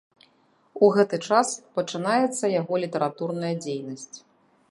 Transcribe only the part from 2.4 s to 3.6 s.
яго літаратурная